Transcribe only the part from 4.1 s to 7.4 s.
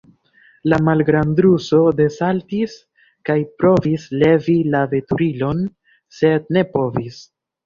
levi la veturilon, sed ne povis.